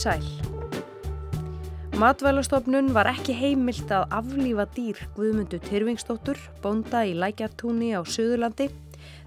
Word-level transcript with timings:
Sæl. 0.00 0.22
Matvælastofnun 2.00 2.94
var 2.96 3.10
ekki 3.10 3.34
heimilt 3.36 3.90
að 3.92 4.06
aflífa 4.16 4.64
dýr 4.72 5.02
Guðmundu 5.12 5.58
Tyrfingsdóttur, 5.60 6.40
bonda 6.62 7.02
í 7.04 7.12
Lækjartúni 7.12 7.90
á 7.92 8.00
Suðurlandi, 8.08 8.70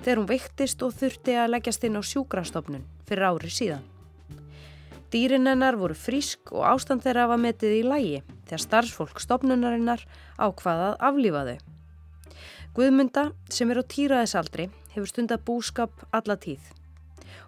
þegar 0.01 0.23
hún 0.23 0.29
veiktist 0.31 0.81
og 0.81 0.95
þurfti 0.97 1.37
að 1.37 1.53
leggjast 1.53 1.85
inn 1.85 1.99
á 1.99 2.01
sjúkrastofnun 2.01 2.87
fyrir 3.05 3.29
ári 3.29 3.53
síðan. 3.53 3.85
Dýrinennar 5.13 5.77
voru 5.77 5.93
frísk 5.93 6.55
og 6.57 6.65
ástand 6.65 7.05
þeirra 7.05 7.29
var 7.29 7.45
metið 7.45 7.77
í 7.77 7.83
lægi 7.85 8.19
þegar 8.49 8.67
starfsfólk 8.67 9.21
stofnunarinnar 9.21 10.07
ákvaðað 10.41 10.97
aflífa 10.97 11.49
þau. 11.51 11.57
Guðmunda, 12.73 13.29
sem 13.53 13.69
er 13.69 13.77
á 13.77 13.83
týraðisaldri, 13.85 14.71
hefur 14.95 15.11
stundar 15.11 15.45
búskap 15.45 16.07
alla 16.09 16.33
tíð. 16.33 16.65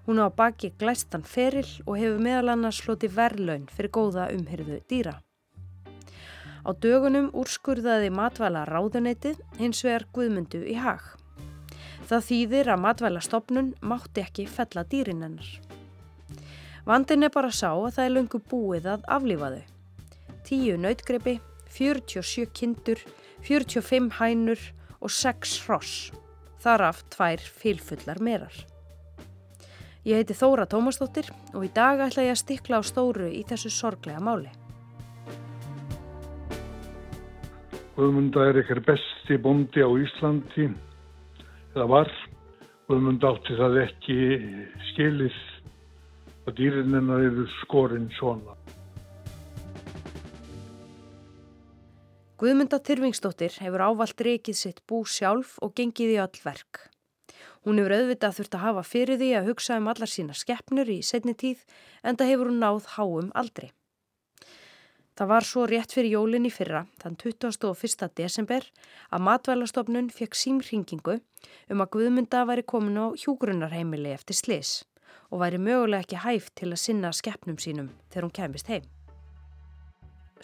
Hún 0.05 0.21
á 0.21 0.29
baki 0.29 0.69
glæstan 0.77 1.23
feril 1.25 1.67
og 1.85 1.97
hefur 1.97 2.19
meðal 2.21 2.51
annars 2.53 2.81
sloti 2.83 3.09
verðlaun 3.09 3.65
fyrir 3.73 3.89
góða 3.89 4.27
umhyrðu 4.35 4.81
dýra. 4.89 5.15
Á 6.65 6.69
dögunum 6.81 7.31
úrskurðaði 7.33 8.11
matvæla 8.13 8.63
ráðuneytið 8.69 9.41
hins 9.57 9.81
vegar 9.85 10.05
Guðmundu 10.13 10.61
í 10.65 10.75
hag. 10.81 11.01
Það 12.05 12.25
þýðir 12.29 12.69
að 12.73 12.83
matvæla 12.85 13.21
stopnun 13.25 13.71
mátti 13.81 14.21
ekki 14.21 14.45
fella 14.49 14.85
dýrinennar. 14.85 15.47
Vandin 16.85 17.25
er 17.25 17.33
bara 17.33 17.49
sá 17.49 17.71
að 17.73 17.95
það 17.95 18.05
er 18.05 18.13
löngu 18.13 18.41
búið 18.49 18.91
að 18.93 19.09
aflífa 19.17 19.51
þau. 19.55 19.63
Tíu 20.45 20.77
nautgrepi, 20.77 21.39
47 21.73 22.45
kindur, 22.53 23.01
45 23.45 24.11
hænur 24.19 24.61
og 25.01 25.09
6 25.09 25.57
hross. 25.65 26.11
Þar 26.61 26.89
af 26.91 27.01
tvær 27.13 27.41
fylfullar 27.41 28.21
merar. 28.21 28.53
Ég 30.05 30.19
heiti 30.21 30.35
Þóra 30.37 30.67
Tómasdóttir 30.69 31.31
og 31.57 31.63
í 31.65 31.71
dag 31.73 31.97
ætla 32.05 32.27
ég 32.27 32.35
að 32.35 32.43
stikla 32.43 32.77
á 32.77 32.83
stóru 32.85 33.25
í 33.25 33.39
þessu 33.49 33.71
sorglega 33.73 34.21
máli. 34.21 34.51
Guðmunda 37.95 38.43
er 38.51 38.59
ekkert 38.61 38.85
besti 38.85 39.39
bondi 39.41 39.81
á 39.81 39.89
Íslandi, 39.89 40.69
eða 41.73 41.89
var. 41.89 42.13
Guðmunda 42.85 43.33
átti 43.33 43.57
það 43.57 43.81
ekki 43.87 44.21
skilið 44.91 45.41
að 46.45 46.57
dýrinina 46.61 47.21
eru 47.25 47.49
skorinn 47.63 48.11
svona. 48.19 48.53
Guðmunda 52.37 52.77
Tyrfingsdóttir 52.77 53.57
hefur 53.57 53.89
ávalt 53.89 54.21
reikið 54.21 54.61
sitt 54.67 54.85
bú 54.85 55.01
sjálf 55.09 55.57
og 55.65 55.73
gengið 55.73 56.19
í 56.19 56.21
öll 56.21 56.43
verk. 56.45 56.91
Hún 57.65 57.79
hefur 57.81 57.95
auðvitað 57.97 58.35
þurft 58.37 58.55
að 58.55 58.63
hafa 58.63 58.83
fyrir 58.85 59.17
því 59.17 59.31
að 59.39 59.47
hugsa 59.49 59.79
um 59.79 59.89
allar 59.89 60.11
sína 60.11 60.35
skeppnur 60.37 60.91
í 60.93 60.99
setni 61.01 61.33
tíð 61.33 61.63
en 62.05 62.17
það 62.19 62.31
hefur 62.31 62.51
hún 62.51 62.61
náð 62.61 62.91
háum 62.93 63.31
aldrei. 63.33 63.71
Það 65.15 65.29
var 65.31 65.47
svo 65.47 65.63
rétt 65.71 65.93
fyrir 65.95 66.11
jólinn 66.11 66.45
í 66.45 66.51
fyrra, 66.51 66.83
þann 66.99 67.15
21. 67.15 68.09
desember, 68.19 68.65
að 69.09 69.23
matvælastofnun 69.29 70.09
fekk 70.11 70.35
símringingu 70.35 71.21
um 71.71 71.83
að 71.85 71.91
Guðmunda 71.95 72.43
væri 72.49 72.65
komin 72.67 72.99
á 72.99 73.05
hjúgrunarheimili 73.15 74.11
eftir 74.11 74.37
slis 74.37 74.81
og 75.31 75.41
væri 75.41 75.57
mögulega 75.57 76.03
ekki 76.03 76.21
hæft 76.21 76.57
til 76.59 76.73
að 76.73 76.83
sinna 76.83 77.13
skeppnum 77.15 77.57
sínum 77.57 77.89
þegar 78.11 78.27
hún 78.27 78.35
kemist 78.41 78.69
heim. 78.69 78.94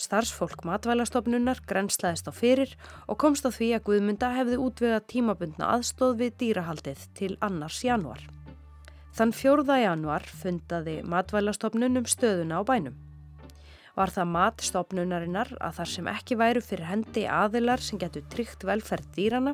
Starfsfólk 0.01 0.63
matvælastofnunar 0.66 1.59
grenslaðist 1.69 2.25
á 2.25 2.34
fyrir 2.34 2.72
og 3.06 3.19
komst 3.22 3.45
á 3.45 3.53
því 3.53 3.67
að 3.75 3.84
Guðmunda 3.89 4.31
hefði 4.34 4.57
útvegað 4.66 5.07
tímabundna 5.13 5.67
aðstóð 5.75 6.16
við 6.23 6.31
dýrahaldið 6.41 7.03
til 7.19 7.35
annars 7.45 7.81
januar. 7.85 8.23
Þann 9.13 9.34
fjórða 9.35 9.78
januar 9.84 10.25
fundaði 10.41 11.01
matvælastofnun 11.06 12.01
um 12.01 12.07
stöðuna 12.09 12.59
á 12.59 12.62
bænum. 12.66 12.95
Var 13.91 14.13
það 14.16 14.31
matstofnunarinnar 14.38 15.51
að 15.59 15.78
þar 15.81 15.91
sem 15.94 16.09
ekki 16.13 16.39
væru 16.39 16.63
fyrir 16.63 16.88
hendi 16.88 17.28
aðilar 17.28 17.83
sem 17.83 18.00
getur 18.01 18.25
tryggt 18.31 18.66
velferð 18.66 19.12
dýrana, 19.18 19.53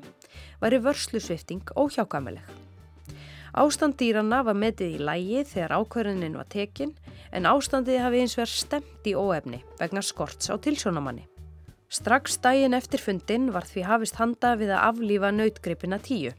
væri 0.61 0.79
vörslusvifting 0.85 1.73
óhjákamileg. 1.75 2.66
Ástand 3.57 3.95
dýrana 3.97 4.43
var 4.45 4.53
metið 4.53 4.99
í 4.99 5.01
lægi 5.01 5.39
þegar 5.49 5.71
ákverðinin 5.79 6.35
var 6.37 6.45
tekinn 6.53 6.91
en 7.33 7.47
ástandið 7.49 8.03
hafi 8.03 8.19
eins 8.21 8.35
verið 8.37 8.53
stemt 8.53 9.07
í 9.09 9.15
óefni 9.17 9.63
vegna 9.79 10.03
skorts 10.05 10.51
á 10.53 10.61
tilsjónamanni. 10.61 11.23
Strax 11.89 12.37
daginn 12.43 12.77
eftir 12.77 13.01
fundin 13.01 13.47
var 13.55 13.65
því 13.65 13.87
hafist 13.87 14.19
handa 14.21 14.53
við 14.59 14.75
að 14.75 14.83
aflífa 14.91 15.31
nautgripina 15.33 15.97
tíu. 15.97 16.35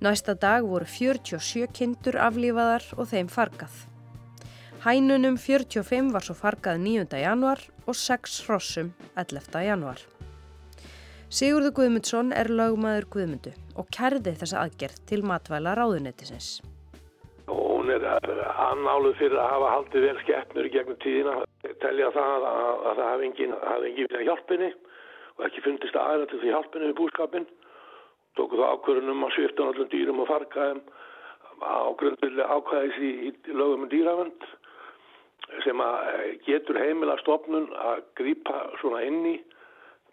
Næsta 0.00 0.32
dag 0.32 0.64
voru 0.64 0.88
47 0.88 1.68
kindur 1.76 2.16
aflífaðar 2.16 2.88
og 2.96 3.10
þeim 3.12 3.28
fargað. 3.28 3.76
Hænunum 4.86 5.36
45 5.36 6.08
var 6.16 6.24
svo 6.24 6.38
fargað 6.40 6.80
9. 6.88 7.20
januar 7.20 7.60
og 7.84 8.00
6 8.00 8.40
hrossum 8.48 8.94
11. 9.12 9.60
januar. 9.68 10.00
Sigurður 11.30 11.74
Guðmundsson 11.78 12.32
er 12.36 12.52
lögmaður 12.52 13.08
Guðmundu 13.16 13.56
og 13.76 13.90
kerði 13.94 14.36
þessa 14.38 14.66
aðgerð 14.66 15.02
til 15.08 15.24
matvæla 15.26 15.74
ráðunettisins 15.78 16.58
hún 17.84 17.92
er 17.92 18.04
annáluð 18.56 19.18
fyrir 19.18 19.36
að 19.36 19.50
hafa 19.52 19.72
haldið 19.74 20.06
vel 20.06 20.20
skeppnur 20.22 20.68
í 20.68 20.72
gegnum 20.72 20.98
tíðina. 21.02 21.34
Telja 21.82 22.10
það 22.14 22.46
að, 22.48 22.68
að 22.72 22.94
það 23.00 23.08
hafi 23.10 23.26
engin, 23.28 23.54
engin 23.74 24.08
viljað 24.08 24.26
hjálpinni 24.28 24.70
og 25.34 25.44
ekki 25.48 25.64
fundist 25.64 25.98
aðra 26.00 26.28
til 26.30 26.40
því 26.40 26.52
hjálpinni 26.54 26.90
við 26.90 26.98
búskapin. 27.00 27.46
Tóku 28.38 28.58
þá 28.58 28.64
ákvörunum 28.72 29.26
að 29.26 29.34
svifta 29.36 29.68
allum 29.68 29.90
dýrum 29.92 30.22
og 30.24 30.30
farkaðum 30.30 30.80
á 31.60 31.76
grundvillig 32.00 32.54
ákvæðis 32.56 33.00
í, 33.04 33.12
í 33.28 33.52
lögum 33.52 33.84
um 33.84 33.92
dýravönd 33.92 34.48
sem 35.62 35.80
að 35.84 35.98
eh, 36.14 36.30
getur 36.48 36.80
heimila 36.80 37.18
stofnun 37.20 37.68
að 37.76 38.00
grýpa 38.18 38.64
svona 38.80 39.04
inni 39.04 39.36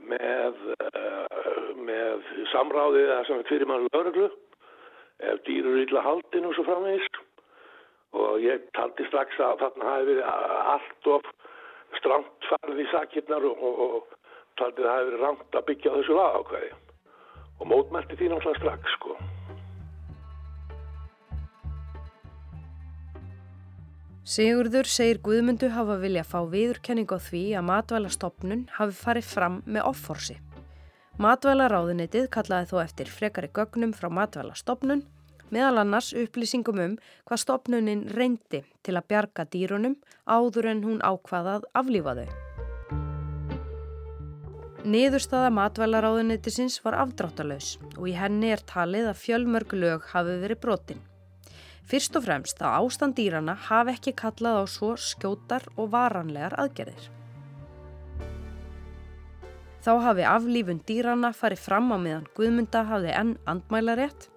með, 0.10 0.62
eh, 0.88 1.74
með 1.78 2.30
samráðið 2.54 3.10
eða 3.10 3.26
sem 3.28 3.44
fyrir 3.50 3.70
mann 3.70 3.88
lögreglu 3.90 4.30
ef 5.22 5.44
dýrur 5.48 5.82
illa 5.84 6.02
haldin 6.06 6.48
og 6.50 6.56
svo 6.58 6.66
framvegis 6.68 7.10
og 8.18 8.42
ég 8.44 8.64
taldi 8.78 9.06
strax 9.08 9.38
að 9.40 9.62
þarna 9.62 9.92
hafi 9.92 10.08
verið 10.10 10.24
allt 10.76 11.12
of 11.16 11.30
stramt 12.00 12.50
farið 12.50 12.82
í 12.84 12.88
sakirnar 12.92 13.46
og, 13.48 13.62
og, 13.62 13.84
og 13.98 14.48
taldi 14.60 14.84
það 14.84 14.96
hafi 14.96 15.12
verið 15.12 15.26
rangt 15.26 15.60
að 15.60 15.68
byggja 15.70 15.94
þessu 16.00 16.18
lagákvæði 16.18 16.74
og 17.62 17.70
mótmælti 17.70 18.18
því 18.18 18.32
náttúrulega 18.32 18.60
strax 18.64 18.98
sko. 18.98 19.18
Sigurður 24.22 24.86
segir 24.86 25.18
Guðmundu 25.26 25.72
hafa 25.74 25.96
vilja 25.98 26.22
fá 26.22 26.44
viðurkenning 26.46 27.10
á 27.10 27.18
því 27.18 27.40
að 27.58 27.66
matvælastofnun 27.72 28.68
hafi 28.76 28.94
farið 28.94 29.26
fram 29.26 29.56
með 29.66 29.88
offorsi. 29.90 30.36
Matvælaráðunitið 31.22 32.30
kallaði 32.34 32.70
þó 32.70 32.76
eftir 32.84 33.10
frekari 33.10 33.50
gögnum 33.50 33.96
frá 33.98 34.12
matvælastofnun 34.14 35.02
meðal 35.50 35.82
annars 35.82 36.12
upplýsingum 36.14 36.84
um 36.86 36.96
hvað 37.26 37.44
stopnunin 37.48 38.06
reyndi 38.14 38.62
til 38.86 38.96
að 38.96 39.10
bjarga 39.10 39.50
dýrunum 39.50 39.98
áður 40.30 40.70
en 40.76 40.86
hún 40.86 41.02
ákvaðað 41.02 41.66
aflífa 41.82 42.16
þau. 42.22 42.30
Niðurstaða 44.86 45.50
matvælaráðunitisins 45.58 46.78
var 46.86 47.02
afdráttalauðs 47.02 47.76
og 47.98 48.06
í 48.10 48.18
henni 48.18 48.54
er 48.54 48.62
talið 48.70 49.12
að 49.12 49.24
fjölmörg 49.26 49.74
lög 49.82 50.12
hafi 50.14 50.38
verið 50.46 50.62
brotin. 50.62 51.08
Fyrst 51.92 52.16
og 52.16 52.24
fremst 52.24 52.62
að 52.64 52.86
ástand 52.86 53.18
dýrana 53.20 53.58
hafi 53.68 53.98
ekki 53.98 54.16
kallað 54.16 54.62
á 54.62 54.66
svo 54.72 54.94
skjótar 54.96 55.66
og 55.76 55.92
varanlegar 55.92 56.56
aðgerðir. 56.64 57.10
Þá 59.82 59.94
hafi 60.06 60.28
aflífun 60.30 60.84
dýrana 60.88 61.34
farið 61.36 61.66
fram 61.66 61.90
á 61.92 61.98
meðan 62.00 62.30
Guðmunda 62.38 62.86
hafi 62.88 63.12
enn 63.12 63.36
andmælarétt 63.50 64.30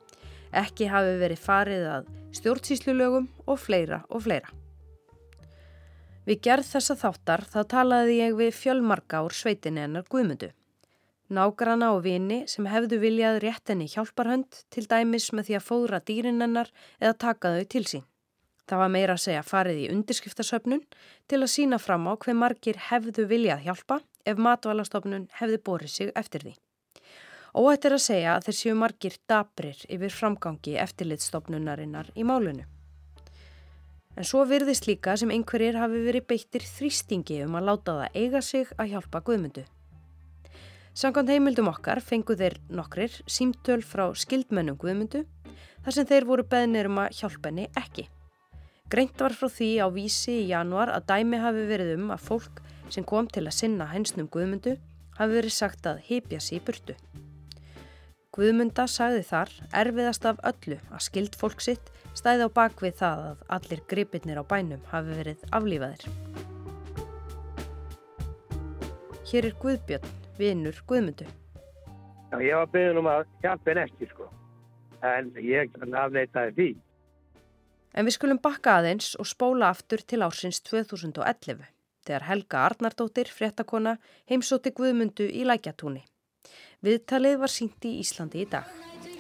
Ekki 0.55 0.87
hafi 0.87 1.17
verið 1.19 1.41
farið 1.43 1.87
að 1.91 2.11
stjórnsýslulögum 2.39 3.27
og 3.51 3.59
fleira 3.59 4.05
og 4.07 4.23
fleira. 4.27 4.53
Við 6.25 6.41
gerð 6.47 6.69
þessa 6.71 6.95
þáttar 7.01 7.43
þá 7.51 7.59
talaði 7.73 8.21
ég 8.21 8.37
við 8.39 8.53
fjölmarka 8.57 9.25
úr 9.27 9.35
sveitinni 9.35 9.83
hennar 9.83 10.07
Guðmundu. 10.11 10.53
Nágrana 11.35 11.91
og 11.97 12.05
vini 12.05 12.43
sem 12.51 12.67
hefðu 12.71 13.01
viljað 13.03 13.41
rétt 13.43 13.71
henni 13.73 13.89
hjálparhönd 13.91 14.65
til 14.71 14.85
dæmis 14.91 15.31
með 15.35 15.49
því 15.49 15.57
að 15.59 15.69
fóðra 15.69 16.01
dýrin 16.07 16.43
hennar 16.45 16.71
eða 17.01 17.15
taka 17.27 17.55
þau 17.57 17.65
til 17.75 17.85
sín. 17.91 18.05
Það 18.65 18.81
var 18.81 18.93
meira 18.95 19.17
að 19.17 19.25
segja 19.25 19.45
farið 19.45 19.81
í 19.83 19.89
undirskriftasöfnun 19.93 20.85
til 21.29 21.41
að 21.41 21.53
sína 21.53 21.79
fram 21.83 22.07
á 22.09 22.13
hver 22.17 22.39
margir 22.39 22.79
hefðu 22.89 23.27
viljað 23.29 23.67
hjálpa 23.67 23.99
ef 24.25 24.41
matvælastofnun 24.41 25.27
hefði 25.41 25.59
borið 25.67 25.93
sig 25.93 26.13
eftir 26.17 26.47
því. 26.47 26.55
Óætt 27.55 27.85
er 27.87 27.95
að 27.95 28.07
segja 28.07 28.31
að 28.35 28.49
þeir 28.49 28.59
séu 28.61 28.79
margir 28.79 29.19
dabrir 29.31 29.85
yfir 29.87 30.15
framgangi 30.15 30.79
eftirlitstofnunarinnar 30.87 32.11
í 32.17 32.25
málunu. 32.27 32.65
En 34.15 34.27
svo 34.27 34.45
virðist 34.47 34.89
líka 34.89 35.17
sem 35.19 35.31
einhverjir 35.35 35.79
hafi 35.79 36.01
verið 36.07 36.27
beittir 36.31 36.67
þrýstingi 36.67 37.41
um 37.45 37.59
að 37.59 37.69
láta 37.69 37.97
það 38.01 38.19
eiga 38.23 38.43
sig 38.43 38.71
að 38.79 38.95
hjálpa 38.95 39.23
Guðmundu. 39.27 39.65
Sankant 40.95 41.27
heimildum 41.27 41.67
okkar 41.73 41.99
fengu 41.99 42.37
þeir 42.39 42.55
nokkrir 42.71 43.15
símtöl 43.27 43.81
frá 43.83 44.05
skildmennum 44.15 44.77
Guðmundu 44.79 45.25
þar 45.83 45.97
sem 45.97 46.07
þeir 46.07 46.27
voru 46.29 46.45
beðnir 46.47 46.87
um 46.87 47.01
að 47.03 47.17
hjálpa 47.19 47.51
henni 47.51 47.65
ekki. 47.81 48.05
Greint 48.93 49.19
var 49.19 49.35
frá 49.35 49.49
því 49.51 49.71
á 49.83 49.91
vísi 49.91 50.37
í 50.45 50.49
januar 50.53 50.93
að 50.95 51.09
dæmi 51.09 51.43
hafi 51.43 51.67
verið 51.67 51.97
um 51.97 52.15
að 52.15 52.23
fólk 52.29 52.63
sem 52.95 53.03
kom 53.11 53.27
til 53.27 53.43
að 53.43 53.57
sinna 53.59 53.91
hensnum 53.91 54.31
Guðmundu 54.31 54.77
hafi 55.19 55.39
verið 55.41 55.57
sagt 55.57 55.91
að 55.91 56.03
heipja 56.07 56.39
sér 56.39 56.61
í 56.61 56.65
burtu. 56.69 56.97
Guðmunda 58.35 58.87
sagði 58.91 59.27
þar 59.27 59.51
erfiðast 59.83 60.31
af 60.31 60.43
öllu 60.47 60.79
að 60.95 61.07
skild 61.09 61.35
fólk 61.39 61.63
sitt 61.63 61.91
stæði 62.15 62.47
á 62.47 62.55
bakvið 62.55 63.01
það 63.03 63.29
að 63.33 63.47
allir 63.59 63.83
gripirnir 63.91 64.39
á 64.39 64.45
bænum 64.47 64.87
hafi 64.95 65.19
verið 65.19 65.47
aflífaðir. 65.51 66.07
Hér 69.31 69.49
er 69.51 69.57
Guðbjörn, 69.59 70.15
vinnur 70.39 70.81
Guðmundu. 70.89 71.27
Já, 72.33 72.37
ég 72.43 72.57
var 72.59 72.73
byggðin 72.73 73.01
um 73.03 73.11
að 73.13 73.23
hjálpa 73.45 73.71
henn 73.71 73.83
ekki 73.85 74.09
sko, 74.11 74.27
en 75.07 75.31
ég 75.39 75.79
afleitaði 75.85 76.57
því. 76.59 76.69
En 77.95 78.09
við 78.09 78.17
skulum 78.17 78.41
bakka 78.43 78.81
aðeins 78.81 79.13
og 79.23 79.29
spóla 79.31 79.71
aftur 79.71 80.03
til 80.03 80.25
ársins 80.27 80.59
2011 80.67 81.63
þegar 82.05 82.27
Helga 82.29 82.67
Arnardóttir, 82.67 83.31
fréttakona, 83.33 83.97
heimsóti 84.29 84.75
Guðmundu 84.77 85.31
í 85.31 85.47
lækjatúni. 85.49 86.05
Viðtalið 86.85 87.41
var 87.41 87.53
sínt 87.53 87.89
í 87.89 87.97
Íslandi 88.03 88.45
í 88.45 88.51
dag. 88.51 88.69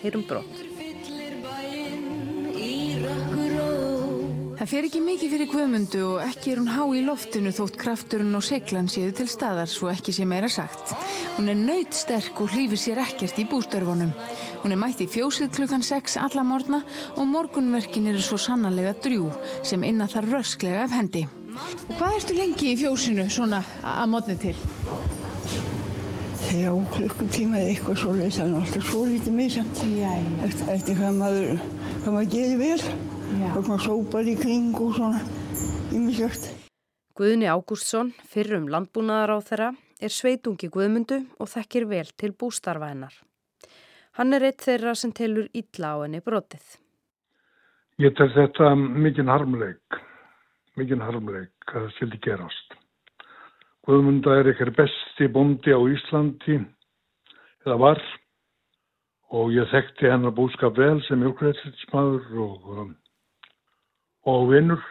Heyrum 0.02 0.26
brott. 0.28 0.73
Það 4.64 4.70
fer 4.72 4.86
ekki 4.86 5.00
mikið 5.04 5.32
fyrir 5.34 5.48
Guðmundu 5.52 5.98
og 6.08 6.22
ekki 6.24 6.52
er 6.54 6.60
hún 6.62 6.70
há 6.72 6.84
í 6.96 7.02
loftinu 7.04 7.50
þótt 7.52 7.74
krafturinn 7.76 8.38
og 8.38 8.46
seglan 8.46 8.86
séu 8.88 9.10
til 9.12 9.26
staðar 9.28 9.68
svo 9.68 9.90
ekki 9.92 10.14
sé 10.16 10.24
meira 10.24 10.48
sagt. 10.48 10.94
Hún 11.36 11.50
er 11.52 11.58
nöytsterk 11.58 12.40
og 12.40 12.48
hlýfir 12.54 12.80
sér 12.80 13.02
ekkert 13.02 13.42
í 13.42 13.44
bústörfunum. 13.50 14.14
Hún 14.62 14.72
er 14.72 14.80
mætt 14.80 15.04
í 15.04 15.10
fjósið 15.12 15.52
klukkan 15.58 15.84
6 15.84 16.16
alla 16.16 16.46
morgna 16.48 16.80
og 17.12 17.28
morgunverkin 17.28 18.08
eru 18.08 18.24
svo 18.24 18.40
sannarlega 18.40 18.96
drjú 19.04 19.28
sem 19.60 19.84
inna 19.84 20.08
þar 20.08 20.30
rösklega 20.32 20.86
af 20.86 20.96
hendi. 20.96 21.26
Og 21.90 21.98
hvað 21.98 22.16
ertu 22.22 22.40
lengi 22.40 22.72
í 22.72 22.78
fjósinu 22.80 23.28
svona 23.28 23.60
að 23.84 24.14
mótni 24.16 24.40
til? 24.46 24.56
þrjá 26.44 26.72
klukkutíma 26.94 27.60
eða 27.60 27.74
eitthvað 27.74 28.00
svo 28.00 28.16
leiðis 28.16 28.40
þannig 28.40 28.56
að 28.56 28.64
alltaf 28.64 28.88
svo 28.88 29.04
lítið 29.10 29.36
misamt 29.42 29.84
eftir, 29.84 30.68
eftir 30.72 30.98
hvað 31.02 31.20
maður 31.20 31.52
hvað 32.04 32.16
maður 32.16 32.32
gerir 32.38 32.60
vel 32.60 33.13
og 33.34 33.66
maður 33.66 33.82
sópar 33.82 34.28
í 34.30 34.34
kring 34.38 34.74
og 34.78 34.94
svona 34.96 35.20
ymmislegt 35.94 36.52
Guðni 37.14 37.46
Ágústsson, 37.46 38.10
fyrrum 38.26 38.64
landbúnaðar 38.70 39.36
á 39.36 39.38
þeirra, 39.46 39.68
er 40.02 40.10
sveitungi 40.10 40.66
Guðmundu 40.74 41.20
og 41.38 41.50
þekkir 41.52 41.86
vel 41.86 42.08
til 42.18 42.32
bústarfa 42.34 42.88
hennar. 42.90 43.14
Hann 44.18 44.34
er 44.34 44.48
eitt 44.48 44.64
þeirra 44.66 44.96
sem 44.98 45.12
telur 45.14 45.46
illa 45.54 45.92
á 45.94 45.96
henni 46.02 46.18
brotið. 46.26 46.64
Ég 48.02 48.16
tel 48.18 48.32
þetta 48.34 48.72
mikinn 48.74 49.30
harmleik, 49.30 50.00
mikinn 50.74 51.06
harmleik 51.06 51.70
að 51.70 51.84
það 51.84 51.94
skildi 52.00 52.20
gerast. 52.26 52.74
Guðmunda 53.86 54.34
er 54.40 54.50
ekkert 54.50 54.74
besti 54.80 55.30
bondi 55.30 55.70
á 55.70 55.78
Íslandi 55.78 56.58
eða 57.62 57.78
var 57.78 58.02
og 59.34 59.54
ég 59.54 59.70
þekkti 59.70 60.10
hennar 60.10 60.34
búskap 60.34 60.74
vel 60.78 60.98
sem 61.06 61.22
jólkvæðsmaður 61.22 62.42
og, 62.42 62.68
og 64.30 64.50
vinnur 64.50 64.82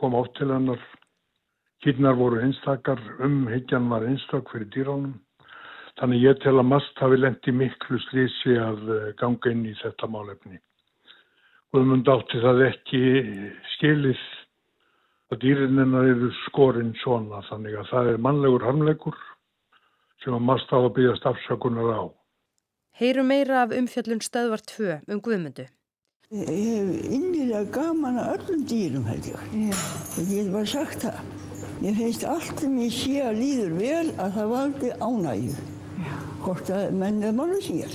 kom 0.00 0.16
átt 0.18 0.34
til 0.38 0.52
hennar. 0.52 0.80
Kýrnar 1.84 2.16
voru 2.16 2.40
einstakar, 2.40 3.00
umhyggjan 3.20 3.90
var 3.90 4.06
einstak 4.08 4.48
fyrir 4.52 4.70
dýránum. 4.72 5.18
Þannig 6.00 6.24
ég 6.24 6.38
tel 6.42 6.56
að 6.58 6.70
mast 6.70 6.98
hafi 6.98 7.18
lendi 7.20 7.52
miklu 7.54 8.00
slísi 8.08 8.56
að 8.58 8.80
uh, 8.88 9.10
ganga 9.20 9.52
inn 9.52 9.66
í 9.68 9.74
þetta 9.82 10.08
málefni. 10.10 10.58
Guðmund 11.74 12.08
átti 12.08 12.40
það 12.42 12.64
ekki 12.70 13.02
skilið 13.74 14.24
að 15.34 15.40
dýrinnar 15.44 16.08
eru 16.08 16.32
skorinn 16.44 16.92
svona 17.02 17.42
þannig 17.50 17.78
að 17.78 17.88
það 17.92 18.10
er 18.10 18.20
mannlegur 18.26 18.66
harmleikur 18.66 19.22
sem 20.24 20.34
að 20.34 20.44
maður 20.48 20.64
stáða 20.64 20.88
að 20.88 20.94
byggast 20.98 21.30
afsökunar 21.30 21.94
á. 21.94 22.04
Heyru 22.94 23.24
meira 23.26 23.64
af 23.64 23.74
umfjöllun 23.74 24.22
stöðvar 24.22 24.62
2 24.70 25.00
um 25.10 25.20
Guðmundu. 25.20 25.66
Ég 26.32 26.48
hef 26.48 27.10
innilega 27.12 27.66
gaman 27.74 28.16
að 28.16 28.30
öllum 28.38 28.62
dýrum 28.64 29.04
held 29.04 29.26
ég. 29.28 29.42
Ég 29.60 30.30
hef 30.30 30.48
bara 30.54 30.70
sagt 30.70 31.04
það. 31.04 31.18
Ég 31.84 31.98
finnst 31.98 32.24
allt 32.24 32.62
sem 32.64 32.78
ég 32.80 32.94
sé 32.96 33.18
að 33.20 33.40
líður 33.42 33.74
vel 33.76 34.08
að 34.16 34.38
það 34.38 34.52
valdi 34.54 34.92
ánægju. 35.04 35.56
Hvort 36.46 36.72
að 36.72 36.96
menn 36.96 37.20
er 37.20 37.36
mánu 37.36 37.60
sér. 37.60 37.92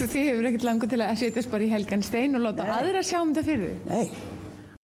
Þið 0.00 0.16
hefur 0.16 0.48
ekkert 0.48 0.64
langur 0.64 0.88
til 0.88 1.02
að 1.04 1.20
setjast 1.20 1.52
bara 1.52 1.66
í 1.66 1.70
helgan 1.74 2.04
stein 2.06 2.38
og 2.38 2.46
láta 2.46 2.68
aðra 2.78 3.04
sjá 3.04 3.20
um 3.20 3.34
þetta 3.34 3.46
fyrir 3.50 3.68
þið? 3.68 3.90
Nei. 3.90 4.78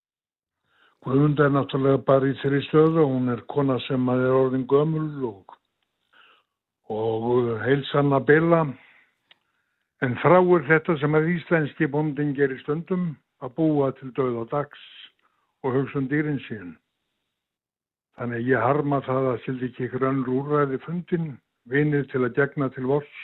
Guðmund 1.07 1.41
er 1.41 1.53
náttúrulega 1.55 2.05
bara 2.05 2.29
í 2.29 2.35
þeirri 2.43 2.65
stöðu, 2.67 3.05
hún 3.07 3.31
er 3.33 3.45
kona 3.49 3.79
sem 3.87 4.09
er 4.13 4.27
orðin 4.35 4.67
gömul 4.69 5.31
og, 5.31 5.57
og 6.93 7.55
heilsan 7.65 8.13
að 8.13 8.29
bila. 8.29 8.67
En 10.05 10.17
þráur 10.21 10.67
þetta 10.69 10.99
sem 11.01 11.15
að 11.17 11.31
íslenski 11.37 11.89
bondin 11.89 12.35
gerir 12.37 12.59
stundum 12.61 13.15
að 13.41 13.55
búa 13.57 13.93
til 13.97 14.11
döð 14.17 14.43
og 14.43 14.51
dags 14.51 14.83
og 15.65 15.73
hugsa 15.73 16.03
um 16.03 16.09
dýrin 16.11 16.43
sín. 16.49 16.75
Þannig 18.17 18.43
að 18.43 18.51
ég 18.51 18.65
harma 18.65 19.01
það 19.05 19.31
að 19.31 19.41
sildi 19.45 19.71
ekki 19.71 19.87
ykkur 19.87 20.07
önnur 20.11 20.33
úrræði 20.35 20.81
fundin, 20.85 21.31
vinið 21.69 22.07
til 22.13 22.23
að 22.25 22.37
gegna 22.37 22.69
til 22.73 22.87
vors 22.89 23.17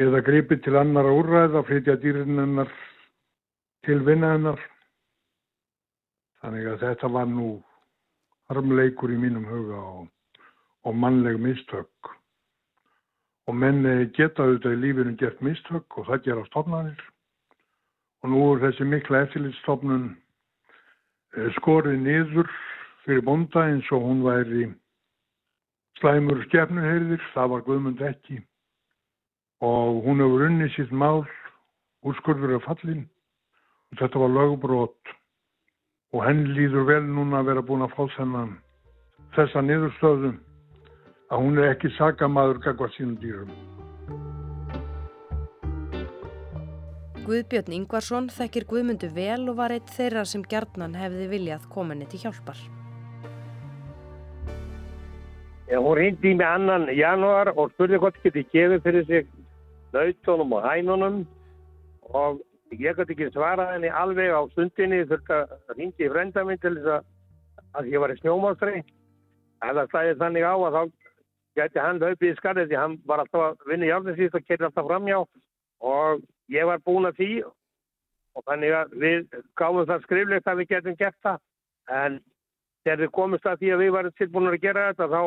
eða 0.00 0.20
gripi 0.24 0.58
til 0.60 0.76
annara 0.76 1.12
úrræða 1.12 1.62
að 1.62 1.68
flytja 1.70 1.96
dýrinennar 2.04 2.72
til 3.88 4.02
vinnaðinnar. 4.04 4.60
Þannig 6.44 6.68
að 6.72 6.84
þetta 6.84 7.10
var 7.16 7.28
nú 7.32 7.48
harmleikur 8.52 9.12
í 9.12 9.18
mínum 9.20 9.48
huga 9.48 9.80
og, 9.80 10.08
og 10.84 11.00
mannleg 11.00 11.40
mistök. 11.40 12.12
Og 13.46 13.54
menn 13.54 13.84
geta 14.16 14.42
auðvitað 14.42 14.74
í 14.74 14.80
lífinu 14.82 15.14
gert 15.20 15.42
mistök 15.44 15.98
og 16.00 16.08
það 16.08 16.24
gera 16.24 16.46
stofnanir. 16.48 17.02
Og 18.24 18.32
nú 18.32 18.40
er 18.54 18.64
þessi 18.64 18.86
mikla 18.90 19.22
eftirlitstofnun 19.26 20.08
skorið 21.60 22.00
niður 22.02 22.50
fyrir 23.04 23.22
bonda 23.22 23.68
eins 23.70 23.88
og 23.94 24.02
hún 24.02 24.24
væri 24.26 24.66
slæmur 26.00 26.42
skefnuheyrðir, 26.48 27.22
það 27.34 27.52
var 27.52 27.66
Guðmund 27.68 28.02
ekki. 28.04 28.40
Og 29.64 30.02
hún 30.04 30.20
hefur 30.20 30.46
unnið 30.48 30.74
sitt 30.74 30.92
mál, 30.92 31.22
úrskurður 32.06 32.58
af 32.58 32.66
fallin 32.66 33.06
og 33.92 34.00
þetta 34.00 34.22
var 34.22 34.34
lögbrot 34.34 35.14
og 36.14 36.24
henn 36.26 36.44
líður 36.56 36.86
vel 36.90 37.04
núna 37.06 37.40
að 37.40 37.50
vera 37.50 37.64
búin 37.66 37.84
að 37.86 37.94
fá 37.96 38.02
þennan 38.16 38.56
þessa 39.36 39.62
niðurstöðu 39.64 40.32
að 41.30 41.42
hún 41.42 41.58
er 41.58 41.72
ekki 41.72 41.90
sakamaður 41.96 42.60
kakvað 42.64 42.94
sínum 42.96 43.16
dýrum. 43.22 43.50
Guðbjörn 47.26 47.74
Ingvarsson 47.74 48.28
þekkir 48.30 48.68
Guðmundu 48.70 49.08
vel 49.10 49.48
og 49.50 49.56
var 49.58 49.72
eitt 49.74 49.88
þeirra 49.96 50.22
sem 50.30 50.44
gjarnan 50.46 50.94
hefði 50.94 51.26
viljað 51.32 51.64
kominni 51.72 52.06
til 52.06 52.20
hjálpar. 52.22 52.60
Já, 55.66 55.80
hún 55.82 55.98
hindi 55.98 56.30
í 56.30 56.36
mig 56.38 56.46
annan 56.46 56.86
januar 56.94 57.50
og 57.56 57.72
spurði 57.72 57.98
hvort 57.98 58.20
geti 58.22 58.44
gefið 58.52 58.84
fyrir 58.84 59.06
sig 59.08 59.32
nautunum 59.96 60.54
og 60.54 60.62
hænunum 60.62 61.16
og 62.14 62.38
ég 62.70 62.94
gæti 62.94 63.16
ekki 63.16 63.32
svarað 63.34 63.72
henni 63.74 63.90
alveg 63.90 64.30
á 64.30 64.46
stundinni 64.52 65.02
þurft 65.10 65.32
að 65.34 65.80
hindi 65.80 66.06
í 66.06 66.12
frenda 66.12 66.44
minn 66.46 66.62
til 66.62 66.76
þess 66.76 66.92
að, 67.74 67.90
ég 67.90 67.98
var 67.98 68.14
í 68.14 68.18
snjómástri. 68.20 68.84
Ef 69.66 69.74
það 69.74 69.90
slæði 69.90 70.14
þannig 70.22 70.46
á 70.46 70.54
að 70.54 70.78
þá 70.78 70.82
gæti 71.56 71.80
hann 71.80 72.00
hlaupið 72.02 72.32
í 72.32 72.38
skarðið 72.38 72.70
því 72.70 72.80
hann 72.80 72.96
var 73.08 73.22
alltaf 73.22 73.44
að 73.46 73.68
vinna 73.70 73.88
í 73.88 73.92
álfinsvíð 73.96 74.38
og 74.38 74.46
kerði 74.46 74.68
alltaf 74.68 74.88
framjá 74.88 75.18
og 75.90 76.24
ég 76.52 76.68
var 76.68 76.82
búin 76.84 77.08
að 77.08 77.20
því 77.20 77.30
og 78.36 78.44
þannig 78.44 78.76
að 78.76 78.96
við 79.00 79.36
gáðum 79.56 79.88
það 79.88 80.06
skriflegt 80.06 80.50
að 80.50 80.58
við 80.60 80.72
getum 80.74 80.98
gert 81.00 81.18
það. 81.24 81.38
En 81.88 82.18
þegar 82.84 83.02
við 83.04 83.12
komumst 83.16 83.48
að 83.48 83.60
því 83.62 83.72
að 83.72 83.82
við 83.82 83.92
varum 83.96 84.16
tilbúin 84.18 84.50
að 84.50 84.58
gera 84.64 84.88
þetta 84.90 85.08
þá, 85.12 85.22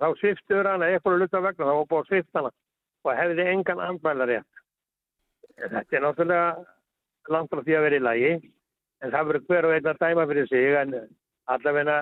þá 0.00 0.08
sviftur 0.20 0.68
hann 0.68 0.84
að 0.84 0.96
eitthvað 0.96 1.22
luta 1.22 1.44
vegna 1.46 1.68
þá 1.70 1.72
var 1.78 1.88
búin 1.92 2.04
að 2.04 2.10
svifta 2.10 2.42
hann 2.42 2.50
og 3.00 3.16
hefði 3.16 3.46
engan 3.54 3.84
andmælar 3.86 4.30
rétt. 4.30 4.62
Þetta 5.60 5.96
er 5.96 6.04
náttúrulega 6.04 6.50
langt 7.32 7.52
frá 7.52 7.64
því 7.64 7.76
að 7.78 7.86
vera 7.86 8.00
í 8.00 8.04
lagi 8.04 8.30
en 9.00 9.14
það 9.14 9.26
verður 9.30 9.46
hver 9.48 9.68
og 9.68 9.74
einn 9.76 9.90
að 9.90 10.00
dæma 10.04 10.28
fyrir 10.28 10.50
sig 10.50 10.76
en 10.82 10.94
allavegna 11.54 11.98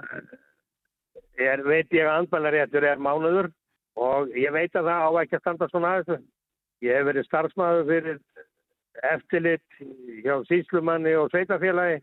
veit 1.39 1.95
ég 1.95 2.09
að 2.09 2.15
andmælar 2.17 2.57
réttur 2.57 2.87
er 2.89 3.03
mánuður 3.03 3.53
og 3.99 4.35
ég 4.39 4.53
veit 4.55 4.77
að 4.77 4.91
það 4.91 5.07
á 5.07 5.11
ekki 5.23 5.39
að 5.39 5.43
standa 5.45 5.69
svona 5.71 5.95
aðeins. 5.97 6.27
Ég 6.85 6.95
hef 6.95 7.09
verið 7.09 7.27
starfsmæður 7.27 7.89
fyrir 7.89 8.21
eftirlit 9.09 9.81
hjá 10.25 10.35
síslumanni 10.47 11.15
og 11.19 11.31
sveitafélagi 11.33 11.99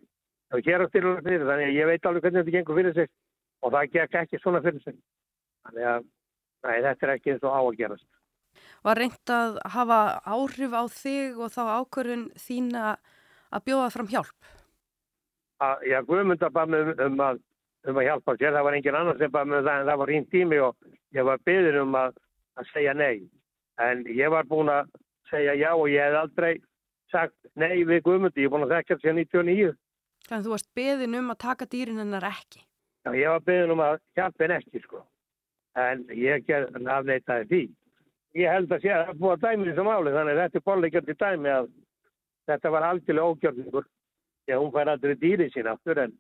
og 0.56 0.68
hér 0.68 0.84
á 0.84 0.88
styrlulega 0.90 1.48
þannig 1.48 1.70
að 1.70 1.78
ég 1.78 1.90
veit 1.92 2.08
alveg 2.08 2.26
hvernig 2.26 2.44
þetta 2.44 2.58
gengur 2.58 2.80
fyrir 2.80 2.98
sig 2.98 3.10
og 3.64 3.74
það 3.76 3.96
gekk 3.96 4.20
ekki 4.22 4.42
svona 4.42 4.64
fyrir 4.66 4.84
sig. 4.84 5.00
Þannig 5.66 5.90
að 5.94 6.04
nei, 6.66 6.76
þetta 6.88 7.08
er 7.08 7.16
ekki 7.16 7.34
eins 7.34 7.48
og 7.48 7.56
á 7.56 7.62
að 7.64 7.80
gerast. 7.80 8.10
Var 8.86 9.02
reynd 9.02 9.32
að 9.36 9.58
hafa 9.76 10.02
áhrif 10.24 10.76
á 10.76 10.84
þig 10.92 11.40
og 11.40 11.52
þá 11.56 11.64
ákvörðun 11.80 12.28
þín 12.40 12.70
að 12.76 13.66
bjóða 13.66 13.90
fram 13.96 14.12
hjálp? 14.12 14.54
að, 15.64 15.84
já, 15.90 16.00
Guðmundar 16.06 16.54
bað 16.54 16.74
mig 16.74 16.88
um, 16.88 17.04
um, 17.06 17.22
að, 17.24 17.42
um 17.90 18.00
að 18.02 18.08
hjálpa 18.10 18.36
sér. 18.38 18.54
Það 18.56 18.68
var 18.68 18.78
engin 18.78 19.00
annar 19.00 19.18
sem 19.20 19.32
bað 19.32 19.50
mig 19.50 19.60
um 19.60 19.66
það 19.66 19.80
en 19.80 19.90
það 19.90 20.00
var 20.02 20.14
hinn 20.16 20.30
tími 20.34 20.62
og 20.66 20.92
ég 21.16 21.28
var 21.30 21.42
byggðin 21.48 21.82
um 21.82 21.98
að, 22.02 22.20
að 22.60 22.70
segja 22.74 22.94
nei. 22.98 23.26
En 23.82 24.06
ég 24.10 24.32
var 24.34 24.48
búin 24.50 24.72
að 24.74 24.92
segja 25.30 25.56
já 25.60 25.72
og 25.74 25.90
ég 25.92 26.06
hef 26.06 26.20
aldrei 26.22 26.54
sagt 27.12 27.36
nei 27.56 27.84
við 27.88 28.04
Guðmundi. 28.06 28.44
Ég 28.44 28.50
er 28.50 28.54
búin 28.54 28.68
að 28.68 28.76
þekka 28.78 28.96
þetta 28.96 29.08
sér 29.08 29.18
99. 29.22 29.74
Þannig 30.26 30.40
að 30.40 30.46
þú 30.48 30.54
varst 30.56 30.72
beðin 30.76 31.18
um 31.20 31.34
að 31.34 31.42
taka 31.46 31.68
dýrin 31.70 32.02
hennar 32.02 32.30
ekki. 32.32 32.64
Já, 33.06 33.10
ég 33.14 33.30
var 33.30 33.44
byggðin 33.46 33.74
um 33.76 33.84
að 33.86 33.98
hjálpa 34.18 34.46
henn 34.46 34.56
ekki, 34.56 34.82
sko. 34.86 35.02
En 35.78 36.06
ég 36.16 36.48
afneitaði 36.50 37.50
því. 37.52 37.64
Ég 38.36 38.52
held 38.52 38.72
að 38.74 38.82
sé 38.84 38.92
að 38.92 39.04
það 39.10 39.20
búið 39.22 39.34
að 39.36 39.44
dæmi 39.46 39.68
þessu 39.70 39.84
máli, 39.86 40.14
þannig 40.16 40.34
að 40.34 40.42
þetta 40.42 40.58
er 40.60 40.64
bóluleikjandi 40.70 41.16
dæmi 41.22 41.52
að 41.54 41.68
þetta 42.50 42.72
var 42.74 42.88
algjörlega 42.90 43.30
ógjörningur. 43.32 43.86
Já, 44.46 44.56
hún 44.60 44.74
fær 44.74 44.92
aldrei 44.92 45.16
dýrið 45.22 45.54
sín 45.54 45.70
aftur 45.70 46.02
en, 46.04 46.16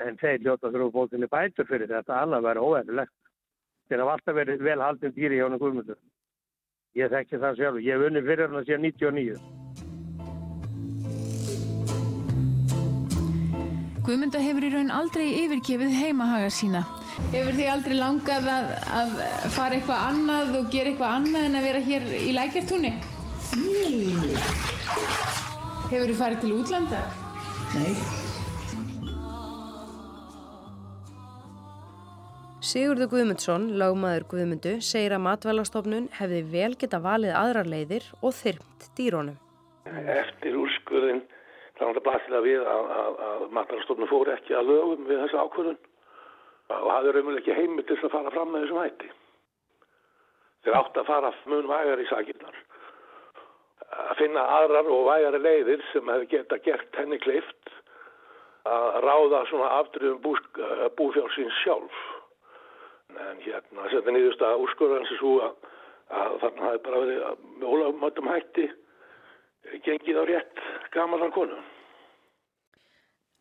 en 0.00 0.16
þeir 0.20 0.40
ljóta 0.46 0.70
þrjú 0.72 0.90
bókinni 0.94 1.28
bætur 1.30 1.68
fyrir 1.68 1.90
þetta, 1.90 2.22
annað 2.22 2.46
verið 2.48 2.66
óverðilegt. 2.68 3.12
Þeir 3.88 4.00
hafa 4.04 4.14
alltaf 4.16 4.34
verið 4.38 4.62
vel 4.64 4.80
haldin 4.80 5.12
dýri 5.16 5.36
hjá 5.38 5.44
hennu 5.46 5.58
guðmundur. 5.60 5.98
Ég 6.96 7.10
þekki 7.12 7.40
það 7.42 7.58
sjálf, 7.60 7.82
ég 7.84 7.96
hef 7.98 8.06
unni 8.08 8.22
fyrir 8.24 8.48
hann 8.48 8.60
að 8.62 8.68
sé 8.68 8.78
99. 8.80 9.40
Guðmunda 14.02 14.40
hefur 14.42 14.64
í 14.66 14.70
raun 14.72 14.90
aldrei 14.90 15.28
yfirgefið 15.44 15.92
heimahaga 15.94 16.48
sína. 16.50 16.80
Hefur 17.30 17.54
þið 17.54 17.68
aldrei 17.70 17.94
langað 18.00 18.48
að, 18.50 18.72
að 18.98 19.12
fara 19.54 19.78
eitthvað 19.78 20.06
annað 20.08 20.56
og 20.58 20.72
gera 20.74 20.90
eitthvað 20.90 21.14
annað 21.20 21.46
en 21.48 21.60
að 21.60 21.66
vera 21.68 21.84
hér 21.86 22.08
í 22.18 22.32
lækjartúni? 22.38 22.92
Nei, 23.62 24.34
Hefur 25.92 26.08
þið 26.08 26.18
farið 26.24 26.42
til 26.42 26.52
útlanda? 26.56 27.04
nei. 27.76 28.21
Sigurður 32.62 33.08
Guðmundsson, 33.10 33.64
lagmaður 33.74 34.22
Guðmundu, 34.30 34.72
segir 34.86 35.16
að 35.16 35.24
matvælastofnun 35.24 36.04
hefði 36.14 36.42
vel 36.52 36.76
geta 36.78 37.00
valið 37.02 37.32
aðrar 37.34 37.66
leiðir 37.66 38.04
og 38.22 38.36
þyrmt 38.38 38.86
dýrónum. 38.94 39.34
Eftir 39.90 40.54
úrskurðin 40.60 41.24
þá 41.74 41.82
er 41.88 41.96
það 41.96 42.06
basilega 42.06 42.44
við 42.44 42.68
að, 42.74 42.92
að, 43.00 43.18
að 43.30 43.42
matvælastofnun 43.58 44.10
fór 44.12 44.30
ekki 44.36 44.54
að 44.54 44.70
lögum 44.70 45.10
við 45.10 45.24
þessu 45.24 45.40
ákvörðun 45.42 45.80
og 46.76 46.86
hafði 46.92 47.16
raunverulega 47.16 47.42
ekki 47.42 47.58
heimil 47.58 47.86
til 47.90 47.98
að 47.98 48.14
fara 48.14 48.34
fram 48.36 48.54
með 48.54 48.64
þessum 48.68 48.80
hætti. 48.84 49.10
Þeir 50.62 50.78
átt 50.84 51.02
að 51.02 51.10
fara 51.10 51.34
mun 51.50 51.70
vægar 51.74 52.06
í 52.06 52.08
sakirnar. 52.14 52.64
Að 54.06 54.16
finna 54.22 54.48
aðrar 54.60 54.94
og 55.00 55.06
vægari 55.10 55.44
leiðir 55.48 55.86
sem 55.90 56.14
hefði 56.14 56.30
geta 56.36 56.62
gert 56.62 57.02
henni 57.02 57.18
kleift 57.26 57.76
að 58.70 59.02
ráða 59.02 59.46
svona 59.50 59.76
afdrifum 59.82 60.22
búfjársins 60.94 61.62
sjálf. 61.66 62.02
En 63.12 63.42
hérna, 63.44 63.88
þetta 63.92 64.14
nýðust 64.14 64.42
að 64.46 64.62
úrskurðan 64.64 65.06
sem 65.08 65.18
svo 65.20 65.34
að, 65.44 65.68
að 66.22 66.38
þarna 66.44 66.68
hafi 66.68 66.82
bara 66.86 67.02
verið 67.02 67.44
með 67.58 67.68
ólafmöndum 67.72 68.30
hætti 68.32 68.66
gengið 69.84 70.20
á 70.20 70.24
rétt 70.28 70.62
gamanlan 70.94 71.34
konu. 71.34 71.58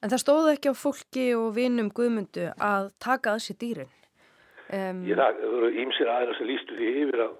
En 0.01 0.09
það 0.09 0.23
stóði 0.23 0.53
ekki 0.55 0.73
á 0.73 0.75
fólki 0.75 1.25
og 1.37 1.51
vinum 1.55 1.91
Guðmundu 1.93 2.47
að 2.57 2.89
taka 3.03 3.35
að 3.35 3.43
sér 3.45 3.57
dýrin. 3.61 3.91
Um, 4.71 5.03
Ég 5.05 5.19
það 5.19 5.41
voru 5.51 5.69
ímsir 5.83 6.09
aðra 6.09 6.35
sem 6.37 6.49
lístu 6.49 6.77
því 6.77 6.91
yfir 7.03 7.23
að, 7.27 7.33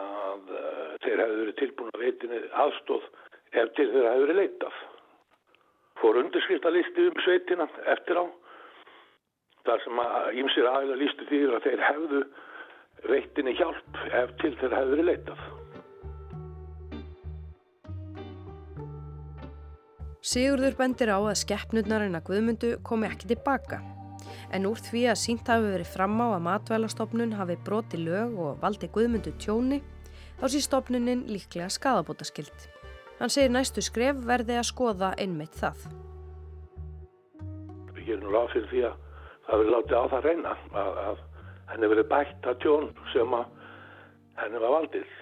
að 0.00 0.52
uh, 0.54 0.92
þeir 1.04 1.22
hefðu 1.24 1.40
verið 1.42 1.58
tilbúin 1.60 1.92
að 1.92 2.04
veitinni 2.04 2.40
aðstóð 2.64 3.08
ef 3.52 3.72
til 3.76 3.88
þeirra 3.90 4.14
hefðu 4.14 4.28
verið 4.28 4.40
leitað. 4.40 4.78
Fór 6.00 6.20
undirskrifta 6.22 6.72
um 6.72 7.20
sveitina 7.24 7.68
eftir 7.92 8.22
á 8.22 8.24
þar 9.64 9.84
sem 9.84 10.00
að 10.02 10.40
ímsir 10.42 10.68
aðra 10.68 10.96
lístu 11.00 11.28
því 11.28 11.40
að 11.48 11.66
þeir 11.66 11.84
hefðu 11.88 12.22
veitinni 13.08 13.54
hjálp 13.58 14.00
ef 14.20 14.34
til 14.40 14.52
þeirra 14.60 14.80
hefðu 14.80 14.96
verið 14.96 15.08
leitað. 15.10 15.44
Sigurður 20.24 20.76
bendir 20.78 21.12
á 21.12 21.20
að 21.20 21.36
skeppnurnar 21.42 22.06
að 22.06 22.22
Guðmundu 22.28 22.70
komi 22.86 23.10
ekki 23.10 23.28
tilbaka. 23.34 23.82
En 24.56 24.64
úr 24.68 24.80
því 24.80 25.02
að 25.10 25.20
sínt 25.20 25.50
hafi 25.50 25.68
verið 25.68 25.90
fram 25.92 26.16
á 26.16 26.26
að 26.32 26.44
matvælastofnun 26.46 27.34
hafi 27.36 27.58
broti 27.66 28.00
lög 28.00 28.38
og 28.40 28.62
valdi 28.62 28.88
Guðmundu 28.94 29.34
tjóni, 29.36 29.82
þá 30.40 30.46
sé 30.48 30.62
stofnunin 30.64 31.26
líklega 31.28 31.68
skadabótaskild. 31.72 32.68
Hann 33.20 33.32
segir 33.32 33.52
næstu 33.52 33.84
skref 33.84 34.24
verði 34.24 34.56
að 34.58 34.68
skoða 34.70 35.12
einmitt 35.20 35.60
það. 35.60 35.84
Við 37.92 38.08
gerum 38.08 38.32
ráð 38.32 38.48
fyrir 38.54 38.70
því 38.72 38.86
að 38.88 39.03
það 39.46 39.60
verið 39.60 39.74
látið 39.74 40.00
á 40.00 40.04
það 40.12 40.26
reyna 40.28 40.56
að, 40.82 40.98
að 41.04 41.22
henni 41.72 41.90
verið 41.92 42.10
bætt 42.10 42.48
að 42.48 42.58
tjón 42.64 42.90
sem 43.12 43.36
að 43.38 43.46
henni 44.40 44.62
var 44.62 44.74
valdið. 44.78 45.14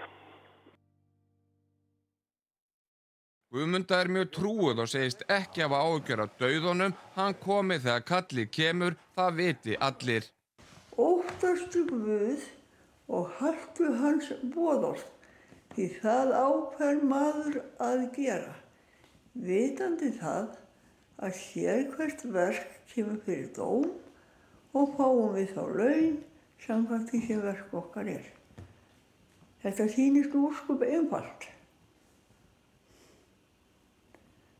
Guðmunda 3.52 3.99
er 4.00 4.09
mjög 4.09 4.29
trúið 4.33 4.79
og 4.81 4.88
segist 4.88 5.25
ekki 5.29 5.61
hafa 5.61 5.83
áhugjör 5.85 6.23
af 6.25 6.37
dauðunum, 6.41 6.95
hann 7.19 7.35
komi 7.43 7.76
þegar 7.83 8.07
kallið 8.09 8.47
kemur, 8.57 8.95
það 9.12 9.35
viti 9.41 9.76
allir. 9.88 10.29
Óttastu 10.97 11.83
Guð 11.91 12.47
og 13.12 13.29
haltu 13.43 13.91
hans 14.00 14.31
bóðorð, 14.55 15.05
því 15.75 15.88
það 16.00 16.33
ákveð 16.38 17.05
maður 17.11 17.61
að 17.91 18.07
gera. 18.17 18.57
Vitandi 19.37 20.09
það 20.17 20.57
að 21.21 21.45
hér 21.52 21.85
hvert 21.93 22.25
verk 22.33 22.81
kemur 22.95 23.21
fyrir 23.26 23.52
dóm 23.57 23.85
og 24.73 24.95
fáum 24.97 25.35
við 25.37 25.50
þá 25.55 25.64
laun 25.79 26.14
samkvæmt 26.62 27.11
því 27.11 27.21
sem 27.26 27.43
verk 27.43 27.75
okkar 27.76 28.09
er. 28.12 28.31
Þetta 29.62 29.88
sýnist 29.95 30.33
úrskup 30.35 30.83
einfalt. 30.87 31.49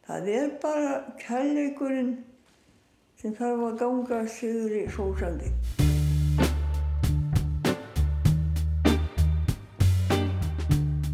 Það 0.07 0.29
er 0.35 0.53
bara 0.63 0.99
kærleikurinn 1.23 2.13
sem 3.23 3.35
þarf 3.39 3.65
að 3.69 3.81
ganga 3.81 4.21
sigur 4.29 4.77
í 4.77 4.85
sósandi. 4.93 5.51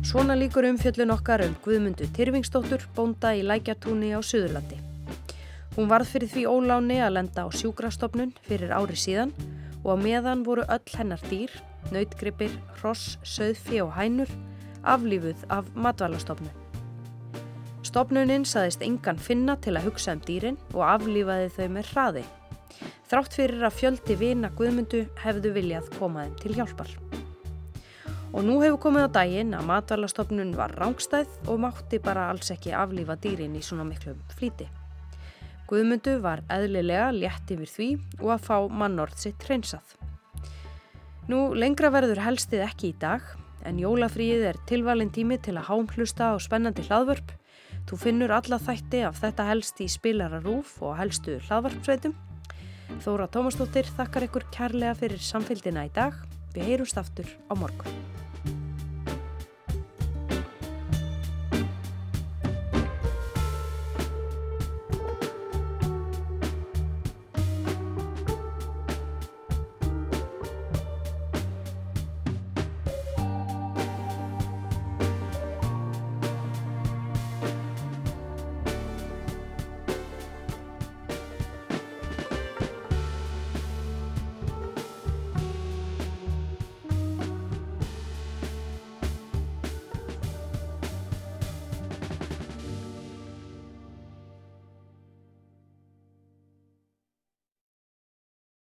Svona 0.08 0.38
líkur 0.40 0.64
umfjöllun 0.70 1.12
okkar 1.12 1.44
um 1.44 1.56
Guðmundu 1.64 2.08
Tyrfingsdóttur 2.16 2.88
bónda 2.96 3.34
í 3.36 3.44
Lækjartúni 3.44 4.14
á 4.16 4.24
Suðurlandi. 4.24 4.87
Hún 5.78 5.86
varð 5.86 6.08
fyrir 6.10 6.26
því 6.32 6.42
óláni 6.50 6.96
að 6.98 7.12
lenda 7.14 7.44
á 7.46 7.54
sjúkrastofnun 7.54 8.32
fyrir 8.48 8.72
ári 8.74 8.96
síðan 8.98 9.30
og 9.84 9.92
á 9.94 9.96
meðan 10.02 10.40
voru 10.42 10.64
öll 10.66 10.94
hennar 10.98 11.20
dýr, 11.30 11.52
nautgripir, 11.94 12.50
hross, 12.80 13.12
söðfi 13.22 13.78
og 13.84 13.92
hænur 13.94 14.32
aflífuð 14.82 15.44
af 15.54 15.68
matvælastofnun. 15.78 16.50
Stofnunin 17.86 18.42
saðist 18.42 18.82
engan 18.82 19.22
finna 19.22 19.54
til 19.62 19.76
að 19.78 19.86
hugsa 19.86 20.16
um 20.16 20.24
dýrin 20.26 20.58
og 20.72 20.82
aflífaði 20.82 21.52
þau 21.54 21.68
með 21.76 21.92
hraði. 21.92 22.24
Þrátt 23.06 23.38
fyrir 23.38 23.62
að 23.70 23.78
fjöldi 23.78 24.18
vina 24.18 24.50
Guðmundu 24.58 25.04
hefðu 25.22 25.54
viljað 25.60 25.92
koma 25.94 26.26
þeim 26.26 26.34
til 26.42 26.56
hjálpar. 26.58 26.90
Og 28.34 28.42
nú 28.42 28.58
hefur 28.64 28.82
komið 28.88 29.06
á 29.06 29.14
daginn 29.20 29.54
að 29.54 29.70
matvælastofnun 29.70 30.52
var 30.58 30.74
rángstæð 30.74 31.38
og 31.46 31.62
mátti 31.62 32.02
bara 32.02 32.26
alls 32.34 32.50
ekki 32.50 32.74
aflífa 32.74 33.14
dýrin 33.22 33.54
í 33.54 33.62
svona 33.62 33.86
miklum 33.86 34.18
flíti. 34.34 34.66
Guðmundu 35.68 36.14
var 36.24 36.40
eðlilega 36.48 37.10
létt 37.12 37.50
yfir 37.52 37.68
því 37.68 37.88
og 38.22 38.30
að 38.38 38.44
fá 38.46 38.56
mannorð 38.72 39.18
sitt 39.20 39.42
hreinsað. 39.44 39.96
Nú 41.28 41.50
lengra 41.52 41.90
verður 41.92 42.22
helstið 42.24 42.64
ekki 42.64 42.92
í 42.94 42.96
dag 43.02 43.26
en 43.68 43.80
jólafríið 43.82 44.46
er 44.48 44.60
tilvalin 44.70 45.12
tími 45.12 45.36
til 45.44 45.58
að 45.58 45.68
hámhlusta 45.68 46.30
á 46.32 46.34
spennandi 46.40 46.86
hlaðvörp. 46.88 47.34
Þú 47.88 47.98
finnur 48.00 48.32
alla 48.32 48.56
þætti 48.62 49.02
af 49.08 49.20
þetta 49.20 49.48
helst 49.50 49.82
í 49.84 49.90
spilara 49.92 50.40
rúf 50.44 50.78
og 50.80 50.96
helstu 50.96 51.36
hlaðvarpsveitum. 51.48 52.16
Þóra 53.04 53.28
Tómasdóttir 53.28 53.90
þakkar 53.98 54.28
ykkur 54.30 54.48
kærlega 54.54 54.96
fyrir 54.96 55.20
samfélgina 55.20 55.84
í 55.84 55.92
dag. 55.92 56.16
Við 56.56 56.72
heyrumst 56.72 56.96
aftur 57.00 57.28
á 57.28 57.52
morgun. 57.52 58.17